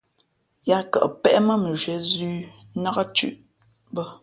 Yāā 0.69 0.83
kαʼ 0.91 1.05
péʼ 1.21 1.37
mά 1.47 1.53
mʉnzhwīē 1.63 1.97
zʉ̄ 2.11 2.33
nák 2.83 2.97
thʉ̄ʼ 3.15 3.39
bᾱ. 3.93 4.03